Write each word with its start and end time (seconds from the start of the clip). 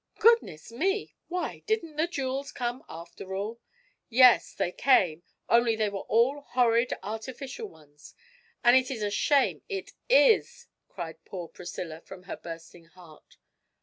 'Goodness 0.17 0.71
me! 0.71 1.13
Why, 1.27 1.59
didn't 1.67 1.95
the 1.95 2.07
jewels 2.07 2.51
come, 2.51 2.83
after 2.89 3.35
all?' 3.35 3.59
'Yes 4.09 4.51
they 4.55 4.71
came, 4.71 5.21
only 5.47 5.75
they 5.75 5.89
were 5.89 6.07
all 6.09 6.41
horrid 6.53 6.91
artificial 7.03 7.67
ones 7.67 8.15
and 8.63 8.75
it 8.75 8.89
is 8.89 9.03
a 9.03 9.11
shame, 9.11 9.61
it 9.69 9.91
is!' 10.09 10.65
cried 10.89 11.23
poor 11.23 11.47
Priscilla 11.47 12.01
from 12.01 12.23
her 12.23 12.35
bursting 12.35 12.85
heart. 12.85 13.37